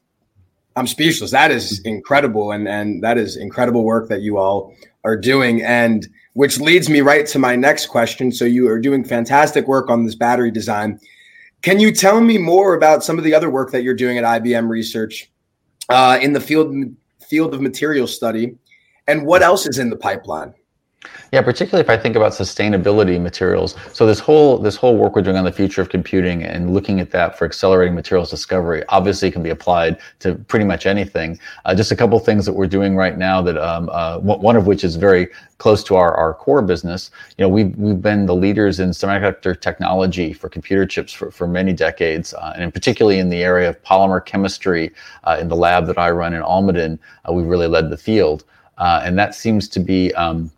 I'm 0.79 0.87
speechless. 0.87 1.31
That 1.31 1.51
is 1.51 1.81
incredible, 1.81 2.53
and 2.53 2.67
and 2.67 3.03
that 3.03 3.17
is 3.17 3.35
incredible 3.35 3.83
work 3.83 4.07
that 4.07 4.21
you 4.21 4.37
all 4.37 4.73
are 5.03 5.17
doing, 5.17 5.61
and 5.61 6.07
which 6.33 6.59
leads 6.59 6.89
me 6.89 7.01
right 7.01 7.27
to 7.27 7.37
my 7.37 7.57
next 7.57 7.87
question. 7.87 8.31
So 8.31 8.45
you 8.45 8.69
are 8.69 8.79
doing 8.79 9.03
fantastic 9.03 9.67
work 9.67 9.89
on 9.89 10.05
this 10.05 10.15
battery 10.15 10.51
design. 10.51 10.97
Can 11.61 11.81
you 11.81 11.91
tell 11.91 12.21
me 12.21 12.37
more 12.37 12.75
about 12.75 13.03
some 13.03 13.17
of 13.17 13.25
the 13.25 13.33
other 13.33 13.49
work 13.49 13.71
that 13.71 13.83
you're 13.83 13.93
doing 13.93 14.17
at 14.17 14.23
IBM 14.23 14.69
Research 14.69 15.29
uh, 15.89 16.17
in 16.21 16.31
the 16.31 16.39
field 16.39 16.73
field 17.19 17.53
of 17.53 17.59
material 17.59 18.07
study, 18.07 18.55
and 19.05 19.25
what 19.25 19.41
else 19.41 19.67
is 19.67 19.79
in 19.79 19.89
the 19.89 19.97
pipeline? 19.97 20.53
Yeah, 21.31 21.41
particularly 21.43 21.81
if 21.81 21.89
I 21.89 21.95
think 21.95 22.17
about 22.17 22.33
sustainability 22.33 23.21
materials. 23.21 23.75
So 23.93 24.05
this 24.05 24.19
whole 24.19 24.57
this 24.57 24.75
whole 24.75 24.97
work 24.97 25.15
we're 25.15 25.21
doing 25.21 25.37
on 25.37 25.45
the 25.45 25.51
future 25.51 25.81
of 25.81 25.87
computing 25.87 26.43
and 26.43 26.73
looking 26.73 26.99
at 26.99 27.11
that 27.11 27.37
for 27.37 27.45
accelerating 27.45 27.95
materials 27.95 28.29
discovery 28.29 28.83
obviously 28.89 29.31
can 29.31 29.41
be 29.41 29.51
applied 29.51 29.99
to 30.19 30.35
pretty 30.35 30.65
much 30.65 30.85
anything. 30.85 31.39
Uh, 31.63 31.73
just 31.73 31.91
a 31.91 31.95
couple 31.95 32.19
things 32.19 32.45
that 32.45 32.53
we're 32.53 32.67
doing 32.67 32.97
right 32.97 33.17
now 33.17 33.41
that 33.41 33.57
um, 33.57 33.89
uh, 33.93 34.17
one 34.19 34.57
of 34.57 34.67
which 34.67 34.83
is 34.83 34.97
very 34.97 35.29
close 35.57 35.83
to 35.83 35.95
our, 35.95 36.15
our 36.15 36.33
core 36.33 36.61
business. 36.61 37.11
You 37.37 37.43
know, 37.43 37.49
we've 37.49 37.73
we've 37.77 38.01
been 38.01 38.25
the 38.25 38.35
leaders 38.35 38.79
in 38.81 38.89
semiconductor 38.89 39.59
technology 39.59 40.33
for 40.33 40.49
computer 40.49 40.85
chips 40.85 41.13
for, 41.13 41.31
for 41.31 41.47
many 41.47 41.71
decades, 41.71 42.33
uh, 42.33 42.53
and 42.57 42.73
particularly 42.73 43.19
in 43.19 43.29
the 43.29 43.43
area 43.43 43.69
of 43.69 43.81
polymer 43.83 44.25
chemistry 44.25 44.91
uh, 45.23 45.37
in 45.39 45.47
the 45.47 45.55
lab 45.55 45.85
that 45.87 45.97
I 45.97 46.09
run 46.09 46.33
in 46.33 46.41
Almaden, 46.41 46.99
uh, 47.23 47.31
we've 47.31 47.45
really 47.45 47.67
led 47.67 47.89
the 47.89 47.97
field, 47.97 48.43
uh, 48.79 49.01
and 49.03 49.17
that 49.17 49.35
seems 49.35 49.69
to 49.69 49.79
be 49.79 50.13
um, 50.15 50.51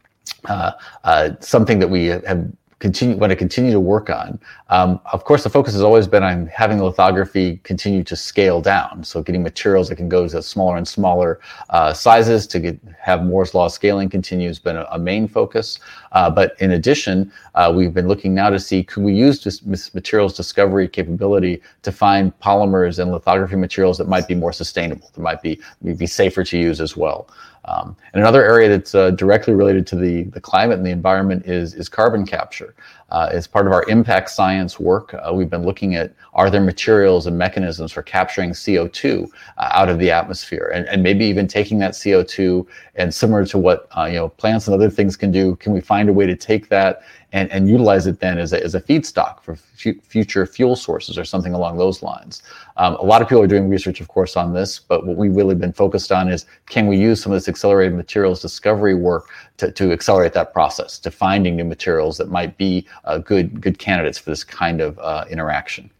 uh, 0.45 0.71
uh, 1.03 1.31
something 1.39 1.79
that 1.79 1.89
we 1.89 2.05
have 2.07 2.51
continue 2.81 3.15
want 3.15 3.29
to 3.29 3.35
continue 3.35 3.71
to 3.71 3.79
work 3.79 4.09
on. 4.09 4.39
Um, 4.69 4.99
of 5.13 5.23
course, 5.23 5.43
the 5.43 5.49
focus 5.49 5.73
has 5.73 5.83
always 5.83 6.07
been 6.07 6.23
on 6.23 6.47
having 6.47 6.81
lithography 6.81 7.57
continue 7.63 8.03
to 8.03 8.15
scale 8.15 8.59
down. 8.59 9.03
So 9.03 9.21
getting 9.21 9.43
materials 9.43 9.87
that 9.89 9.97
can 9.97 10.09
go 10.09 10.27
to 10.27 10.41
smaller 10.41 10.77
and 10.77 10.87
smaller 10.87 11.39
uh, 11.69 11.93
sizes 11.93 12.47
to 12.47 12.59
get, 12.59 12.79
have 12.99 13.23
Moore's 13.23 13.53
law 13.53 13.67
scaling 13.67 14.09
continue 14.09 14.47
has 14.47 14.57
been 14.57 14.77
a, 14.77 14.87
a 14.91 14.97
main 14.97 15.27
focus. 15.27 15.79
Uh, 16.11 16.29
but 16.29 16.55
in 16.59 16.71
addition, 16.71 17.31
uh, 17.53 17.71
we've 17.73 17.93
been 17.93 18.07
looking 18.07 18.33
now 18.33 18.49
to 18.49 18.59
see 18.59 18.83
could 18.83 19.03
we 19.03 19.13
use 19.13 19.43
this 19.43 19.93
materials 19.93 20.35
discovery 20.35 20.87
capability 20.87 21.61
to 21.83 21.91
find 21.91 22.37
polymers 22.39 22.97
and 22.97 23.11
lithography 23.11 23.55
materials 23.55 23.97
that 23.99 24.07
might 24.07 24.27
be 24.27 24.33
more 24.33 24.51
sustainable, 24.51 25.11
that 25.13 25.21
might 25.21 25.41
be, 25.43 25.59
be 25.83 26.07
safer 26.07 26.43
to 26.43 26.57
use 26.57 26.81
as 26.81 26.97
well. 26.97 27.29
Um, 27.65 27.95
and 28.13 28.21
another 28.21 28.43
area 28.43 28.69
that's 28.69 28.95
uh, 28.95 29.11
directly 29.11 29.53
related 29.53 29.85
to 29.87 29.95
the, 29.95 30.23
the 30.23 30.41
climate 30.41 30.77
and 30.77 30.85
the 30.85 30.91
environment 30.91 31.45
is, 31.45 31.75
is 31.75 31.87
carbon 31.87 32.25
capture. 32.25 32.73
Uh, 33.11 33.27
as 33.29 33.45
part 33.45 33.67
of 33.67 33.73
our 33.73 33.83
impact 33.89 34.29
science 34.29 34.79
work, 34.79 35.13
uh, 35.13 35.33
we've 35.33 35.49
been 35.49 35.63
looking 35.63 35.95
at 35.95 36.13
are 36.33 36.49
there 36.49 36.61
materials 36.61 37.27
and 37.27 37.37
mechanisms 37.37 37.91
for 37.91 38.01
capturing 38.01 38.51
CO2 38.51 39.29
uh, 39.57 39.69
out 39.73 39.89
of 39.89 39.99
the 39.99 40.09
atmosphere, 40.09 40.71
and, 40.73 40.87
and 40.87 41.03
maybe 41.03 41.25
even 41.25 41.45
taking 41.45 41.77
that 41.79 41.91
CO2 41.91 42.65
and 42.95 43.13
similar 43.13 43.45
to 43.45 43.57
what 43.57 43.89
uh, 43.97 44.05
you 44.05 44.15
know 44.15 44.29
plants 44.29 44.67
and 44.67 44.73
other 44.73 44.89
things 44.89 45.17
can 45.17 45.29
do, 45.29 45.57
can 45.57 45.73
we 45.73 45.81
find 45.81 46.07
a 46.07 46.13
way 46.13 46.25
to 46.25 46.37
take 46.37 46.69
that 46.69 47.01
and, 47.33 47.51
and 47.51 47.69
utilize 47.69 48.07
it 48.07 48.19
then 48.19 48.37
as 48.37 48.53
a, 48.53 48.63
as 48.63 48.75
a 48.75 48.81
feedstock 48.81 49.41
for 49.41 49.53
f- 49.53 49.95
future 50.03 50.45
fuel 50.45 50.75
sources 50.75 51.17
or 51.17 51.25
something 51.25 51.53
along 51.53 51.77
those 51.77 52.01
lines. 52.01 52.43
Um, 52.81 52.95
a 52.95 53.03
lot 53.03 53.21
of 53.21 53.27
people 53.27 53.43
are 53.43 53.47
doing 53.47 53.69
research, 53.69 54.01
of 54.01 54.07
course, 54.07 54.35
on 54.35 54.53
this, 54.53 54.79
but 54.79 55.05
what 55.05 55.15
we've 55.15 55.35
really 55.35 55.53
been 55.53 55.71
focused 55.71 56.11
on 56.11 56.27
is 56.27 56.47
can 56.65 56.87
we 56.87 56.97
use 56.97 57.21
some 57.21 57.31
of 57.31 57.35
this 57.35 57.47
accelerated 57.47 57.95
materials 57.95 58.41
discovery 58.41 58.95
work 58.95 59.29
to, 59.57 59.71
to 59.71 59.91
accelerate 59.91 60.33
that 60.33 60.51
process, 60.51 60.97
to 60.97 61.11
finding 61.11 61.55
new 61.55 61.63
materials 61.63 62.17
that 62.17 62.31
might 62.31 62.57
be 62.57 62.87
uh, 63.05 63.19
good, 63.19 63.61
good 63.61 63.77
candidates 63.77 64.17
for 64.17 64.31
this 64.31 64.43
kind 64.43 64.81
of 64.81 64.97
uh, 64.97 65.25
interaction. 65.29 65.91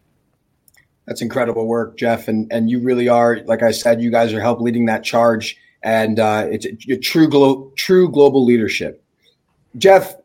That's 1.05 1.21
incredible 1.21 1.67
work, 1.67 1.97
Jeff, 1.97 2.27
and 2.27 2.51
and 2.51 2.67
you 2.67 2.79
really 2.79 3.07
are, 3.07 3.41
like 3.45 3.61
I 3.61 3.69
said, 3.69 4.01
you 4.01 4.09
guys 4.09 4.33
are 4.33 4.41
help 4.41 4.59
leading 4.59 4.88
that 4.88 5.03
charge, 5.03 5.57
and 5.83 6.19
uh, 6.19 6.47
it's 6.50 6.65
a, 6.65 6.93
a 6.93 6.97
true 6.97 7.29
glo- 7.29 7.71
true 7.75 8.09
global 8.09 8.43
leadership. 8.43 9.03
Jeff, 9.77 10.15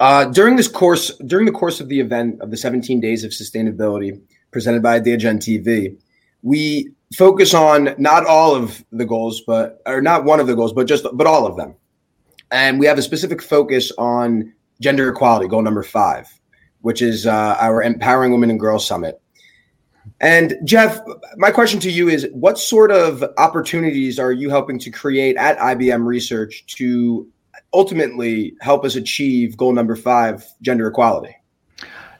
uh, 0.00 0.24
during 0.24 0.56
this 0.56 0.66
course, 0.66 1.16
during 1.26 1.46
the 1.46 1.52
course 1.52 1.78
of 1.78 1.88
the 1.88 2.00
event 2.00 2.40
of 2.40 2.50
the 2.50 2.56
17 2.56 2.98
Days 2.98 3.22
of 3.22 3.30
Sustainability 3.30 4.20
presented 4.50 4.82
by 4.82 5.00
IdeaGen 5.00 5.38
TV, 5.38 5.96
we 6.42 6.90
focus 7.14 7.54
on 7.54 7.94
not 7.98 8.26
all 8.26 8.54
of 8.54 8.84
the 8.92 9.04
goals, 9.04 9.42
but 9.46 9.82
or 9.86 10.00
not 10.00 10.24
one 10.24 10.40
of 10.40 10.46
the 10.46 10.54
goals, 10.54 10.72
but 10.72 10.86
just 10.86 11.06
but 11.14 11.26
all 11.26 11.46
of 11.46 11.56
them. 11.56 11.74
And 12.50 12.78
we 12.80 12.86
have 12.86 12.98
a 12.98 13.02
specific 13.02 13.42
focus 13.42 13.92
on 13.98 14.52
gender 14.80 15.08
equality, 15.08 15.48
goal 15.48 15.62
number 15.62 15.82
five, 15.82 16.28
which 16.80 17.02
is 17.02 17.26
uh, 17.26 17.56
our 17.60 17.82
Empowering 17.82 18.32
Women 18.32 18.50
and 18.50 18.58
Girls 18.58 18.86
Summit. 18.86 19.20
And 20.20 20.56
Jeff, 20.64 21.00
my 21.36 21.50
question 21.50 21.80
to 21.80 21.90
you 21.90 22.08
is 22.08 22.26
what 22.32 22.58
sort 22.58 22.90
of 22.90 23.24
opportunities 23.38 24.18
are 24.18 24.32
you 24.32 24.50
helping 24.50 24.78
to 24.80 24.90
create 24.90 25.36
at 25.36 25.58
IBM 25.58 26.04
Research 26.04 26.64
to 26.76 27.28
ultimately 27.72 28.54
help 28.60 28.84
us 28.84 28.96
achieve 28.96 29.56
goal 29.56 29.72
number 29.72 29.96
five, 29.96 30.44
gender 30.60 30.88
equality? 30.88 31.34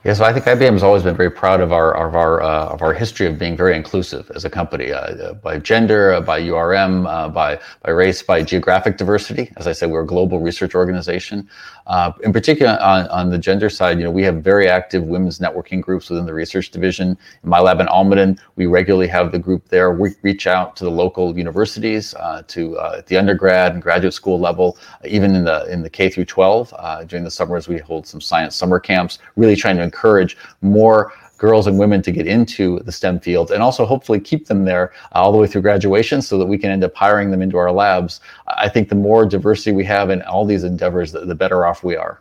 Yeah, 0.03 0.15
so 0.15 0.25
I 0.25 0.33
think 0.33 0.47
IBM 0.47 0.73
has 0.73 0.83
always 0.83 1.03
been 1.03 1.15
very 1.15 1.31
proud 1.31 1.61
of 1.61 1.73
our 1.73 1.95
of 1.95 2.15
our 2.15 2.41
uh, 2.43 2.69
of 2.69 2.81
our 2.81 2.95
history 2.95 3.27
of 3.27 3.39
being 3.39 3.55
very 3.55 3.77
inclusive 3.77 4.31
as 4.35 4.47
a 4.47 4.51
company, 4.51 4.93
uh, 4.93 5.35
by 5.35 5.59
gender, 5.59 6.15
uh, 6.15 6.23
by 6.23 6.41
URM, 6.41 7.07
uh, 7.07 7.29
by 7.29 7.61
by 7.83 7.91
race, 7.91 8.23
by 8.23 8.43
geographic 8.43 8.97
diversity. 8.97 9.53
As 9.59 9.67
I 9.67 9.73
said, 9.73 9.91
we're 9.91 10.01
a 10.01 10.07
global 10.07 10.41
research 10.41 10.75
organization. 10.75 11.47
Uh, 11.87 12.13
in 12.23 12.33
particular, 12.33 12.79
on, 12.81 13.09
on 13.09 13.31
the 13.31 13.37
gender 13.37 13.69
side, 13.69 13.99
you 13.99 14.05
know, 14.05 14.11
we 14.11 14.23
have 14.23 14.37
very 14.37 14.69
active 14.69 15.03
women's 15.03 15.39
networking 15.39 15.83
groups 15.83 16.09
within 16.09 16.25
the 16.25 16.33
research 16.33 16.71
division. 16.71 17.19
In 17.43 17.51
my 17.51 17.59
lab 17.59 17.81
in 17.81 17.89
Almaden, 17.89 18.39
we 18.57 18.67
regularly 18.67 19.09
have 19.09 19.33
the 19.33 19.39
group 19.39 19.69
there. 19.69 19.91
We 19.91 20.15
reach 20.23 20.47
out 20.47 20.77
to 20.77 20.85
the 20.85 20.91
local 20.91 21.37
universities, 21.37 22.15
uh, 22.15 22.43
to 22.47 22.79
uh, 22.79 23.03
the 23.07 23.19
undergrad 23.19 23.73
and 23.73 23.83
graduate 23.83 24.15
school 24.15 24.39
level, 24.39 24.79
even 25.05 25.35
in 25.35 25.45
the 25.45 25.65
in 25.67 25.83
the 25.83 25.91
K 25.91 26.09
through 26.09 26.27
12. 26.27 26.73
Uh, 26.79 27.05
during 27.05 27.25
the 27.25 27.31
summers, 27.31 27.69
we 27.69 27.79
hold 27.79 28.07
some 28.07 28.21
science 28.21 28.57
summer 28.57 28.79
camps, 28.79 29.19
really 29.37 29.57
trying 29.57 29.77
to 29.77 29.90
encourage 29.91 30.37
more 30.63 31.13
girls 31.41 31.67
and 31.67 31.79
women 31.79 32.03
to 32.03 32.13
get 32.13 32.27
into 32.27 32.79
the 32.81 32.93
STEM 32.93 33.19
fields 33.19 33.51
and 33.51 33.63
also 33.63 33.87
hopefully 33.87 34.21
keep 34.21 34.47
them 34.47 34.67
there 34.67 34.93
uh, 35.15 35.21
all 35.21 35.33
the 35.33 35.39
way 35.39 35.47
through 35.47 35.63
graduation 35.63 36.21
so 36.21 36.39
that 36.39 36.45
we 36.45 36.59
can 36.59 36.71
end 36.71 36.85
up 36.85 36.95
hiring 36.95 37.31
them 37.31 37.41
into 37.41 37.57
our 37.57 37.73
labs. 37.73 38.21
I 38.47 38.69
think 38.69 38.91
the 38.91 38.95
more 38.95 39.25
diversity 39.25 39.73
we 39.73 39.85
have 39.87 40.11
in 40.11 40.21
all 40.23 40.45
these 40.45 40.65
endeavors, 40.65 41.13
the, 41.13 41.25
the 41.25 41.35
better 41.35 41.65
off 41.65 41.83
we 41.83 41.97
are. 41.97 42.21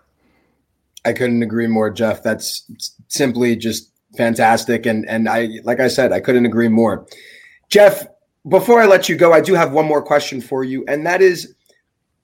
I 1.03 1.11
couldn't 1.11 1.43
agree 1.43 1.67
more, 1.67 1.89
Jeff. 1.89 2.23
That's 2.23 2.63
simply 3.09 3.57
just 3.57 3.91
fantastic. 4.15 4.85
And, 4.85 5.07
and 5.09 5.27
I, 5.27 5.49
like 5.63 5.81
I 5.81 5.89
said, 5.89 6.13
I 6.13 6.21
couldn't 6.21 6.45
agree 6.45 6.69
more. 6.69 7.05
Jeff, 7.69 8.07
before 8.47 8.81
I 8.81 8.85
let 8.85 9.09
you 9.09 9.17
go, 9.17 9.33
I 9.33 9.41
do 9.41 9.53
have 9.53 9.73
one 9.73 9.85
more 9.85 10.01
question 10.01 10.39
for 10.39 10.63
you. 10.63 10.85
And 10.87 11.05
that 11.05 11.21
is, 11.21 11.55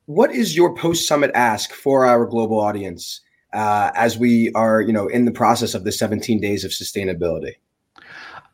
what 0.06 0.32
is 0.32 0.56
your 0.56 0.74
post 0.76 1.08
summit 1.08 1.32
ask 1.36 1.72
for 1.72 2.06
our 2.06 2.26
global 2.26 2.60
audience? 2.60 3.22
Uh, 3.56 3.92
as 3.96 4.18
we 4.18 4.52
are, 4.54 4.82
you 4.82 4.94
know, 4.94 5.08
in 5.08 5.26
the 5.26 5.32
process 5.32 5.74
of 5.74 5.84
the 5.84 5.92
17 5.92 6.40
days 6.40 6.64
of 6.64 6.72
sustainability? 6.72 7.54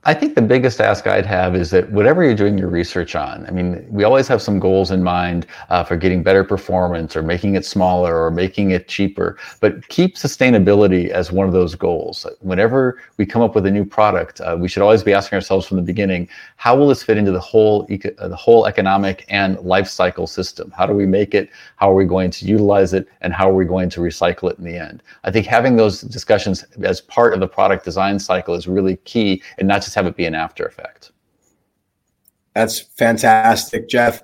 I 0.03 0.15
think 0.15 0.34
the 0.34 0.41
biggest 0.41 0.81
ask 0.81 1.05
I'd 1.05 1.27
have 1.27 1.55
is 1.55 1.70
that 1.70 1.91
whatever 1.91 2.24
you're 2.24 2.34
doing 2.34 2.58
your 2.58 2.70
research 2.70 3.13
on, 3.13 3.46
I 3.46 3.51
mean, 3.51 3.86
we 3.88 4.03
always 4.03 4.27
have 4.29 4.41
some 4.41 4.58
goals 4.58 4.89
in 4.89 5.03
mind 5.03 5.46
uh, 5.70 5.84
for 5.84 5.96
getting 5.96 6.24
better 6.24 6.43
performance 6.43 7.15
or 7.15 7.22
making 7.22 7.53
it 7.53 7.67
smaller 7.67 8.20
or 8.20 8.31
making 8.31 8.72
it 8.72 8.88
cheaper, 8.88 9.38
but 9.60 9.88
keep 9.89 10.15
sustainability 10.15 11.10
as 11.10 11.31
one 11.31 11.46
of 11.46 11.53
those 11.53 11.75
goals. 11.75 12.25
Whenever 12.39 13.00
we 13.17 13.27
come 13.27 13.43
up 13.43 13.53
with 13.53 13.67
a 13.67 13.70
new 13.70 13.86
product, 13.86 14.41
uh, 14.41 14.58
we 14.60 14.67
should 14.67 14.81
always 14.81 15.03
be 15.03 15.13
asking 15.13 15.36
ourselves 15.36 15.67
from 15.67 15.77
the 15.77 15.84
beginning, 15.84 16.27
how 16.55 16.75
will 16.75 16.88
this 16.88 17.03
fit 17.03 17.15
into 17.15 17.31
the 17.31 17.39
whole 17.39 17.86
eco- 17.88 18.15
uh, 18.17 18.27
the 18.27 18.36
whole 18.36 18.65
economic 18.65 19.24
and 19.29 19.60
life 19.60 19.88
cycle 19.88 20.25
system? 20.25 20.72
How 20.75 20.88
do 20.88 20.93
we 20.93 21.05
make 21.05 21.36
it? 21.36 21.51
How 21.75 21.91
are 21.91 21.96
we 21.96 22.05
going 22.05 22.31
to 22.31 22.46
utilize 22.48 22.93
it? 22.93 23.08
And 23.22 23.34
how 23.34 23.48
are 23.48 23.53
we 23.53 23.65
going 23.65 23.91
to 23.91 24.00
recycle 24.00 24.50
it 24.50 24.58
in 24.58 24.63
the 24.63 24.77
end? 24.77 25.03
I 25.25 25.29
think 25.29 25.46
having 25.46 25.75
those 25.75 26.01
discussions 26.01 26.65
as 26.81 27.01
part 27.01 27.36
of 27.36 27.39
the 27.39 27.48
product 27.48 27.86
design 27.86 28.17
cycle 28.17 28.55
is 28.55 28.67
really 28.67 28.96
key 28.96 29.43
and 29.60 29.67
not 29.67 29.84
just 29.84 29.90
just 29.91 29.98
have 29.98 30.07
it 30.07 30.15
be 30.15 30.25
an 30.25 30.36
after 30.36 30.63
effect. 30.63 31.12
That's 32.55 32.79
fantastic, 32.79 33.89
Jeff. 33.89 34.21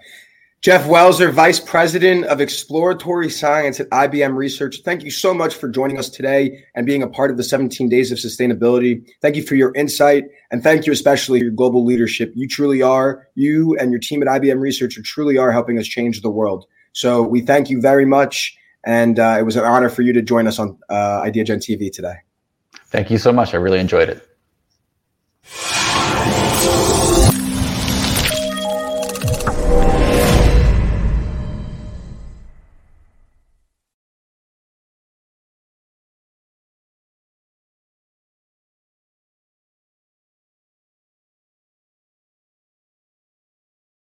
Jeff 0.62 0.86
Welser, 0.86 1.32
Vice 1.32 1.60
President 1.60 2.26
of 2.26 2.40
Exploratory 2.40 3.30
Science 3.30 3.82
at 3.82 3.90
IBM 3.90 4.36
Research. 4.36 4.78
Thank 4.86 5.04
you 5.04 5.12
so 5.12 5.34
much 5.34 5.54
for 5.56 5.68
joining 5.68 6.00
us 6.00 6.10
today 6.10 6.64
and 6.74 6.86
being 6.86 7.04
a 7.04 7.08
part 7.08 7.32
of 7.32 7.38
the 7.38 7.44
17 7.44 7.90
Days 7.90 8.14
of 8.14 8.18
Sustainability. 8.18 9.06
Thank 9.22 9.36
you 9.36 9.44
for 9.44 9.56
your 9.56 9.74
insight 9.76 10.24
and 10.52 10.64
thank 10.64 10.86
you 10.86 10.94
especially 10.94 11.40
for 11.40 11.46
your 11.46 11.54
global 11.54 11.86
leadership. 11.86 12.32
You 12.34 12.48
truly 12.48 12.82
are, 12.82 13.28
you 13.36 13.78
and 13.78 13.92
your 13.92 14.00
team 14.00 14.22
at 14.22 14.30
IBM 14.30 14.62
Research 14.62 14.98
truly 15.04 15.38
are 15.38 15.52
helping 15.52 15.78
us 15.78 15.86
change 15.86 16.22
the 16.22 16.32
world. 16.32 16.66
So 16.94 17.22
we 17.22 17.42
thank 17.42 17.70
you 17.70 17.82
very 17.82 18.06
much. 18.06 18.58
And 18.86 19.20
uh, 19.20 19.36
it 19.38 19.44
was 19.44 19.58
an 19.58 19.66
honor 19.66 19.90
for 19.90 20.02
you 20.02 20.14
to 20.14 20.22
join 20.22 20.48
us 20.48 20.60
on 20.60 20.78
uh, 20.90 21.24
IdeaGen 21.24 21.58
TV 21.58 21.92
today. 21.92 22.16
Thank 22.86 23.12
you 23.12 23.18
so 23.18 23.34
much. 23.34 23.54
I 23.54 23.58
really 23.58 23.80
enjoyed 23.80 24.08
it. 24.08 24.28